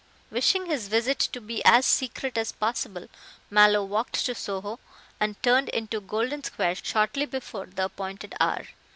[0.31, 3.07] Wishing his visit to be as secret as possible,
[3.51, 4.79] Mallow walked to Soho
[5.19, 8.65] and turned into Golden Square shortly before the appointed hour.